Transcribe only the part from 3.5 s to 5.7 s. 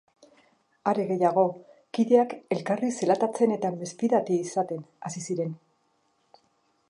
eta mesfidati izaten hasi ziren.